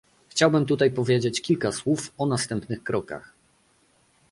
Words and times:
Chciałbym 0.29 0.65
tutaj 0.65 0.91
powiedzieć 0.91 1.41
kilka 1.41 1.71
słów 1.71 2.13
o 2.17 2.25
następnych 2.25 2.83
krokach 2.83 3.33